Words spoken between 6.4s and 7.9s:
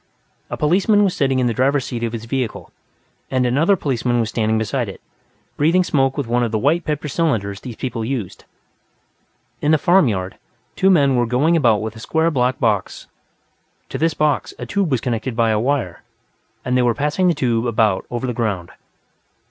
of the white paper cylinders these